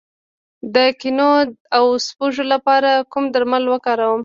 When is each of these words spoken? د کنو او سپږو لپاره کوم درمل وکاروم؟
د 0.75 0.77
کنو 0.99 1.31
او 1.77 1.85
سپږو 2.07 2.43
لپاره 2.53 2.91
کوم 3.11 3.25
درمل 3.33 3.63
وکاروم؟ 3.69 4.19